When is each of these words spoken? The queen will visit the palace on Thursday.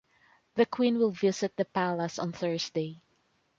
The 0.55 0.65
queen 0.65 0.97
will 0.97 1.11
visit 1.11 1.55
the 1.57 1.65
palace 1.65 2.17
on 2.17 2.31
Thursday. 2.31 3.01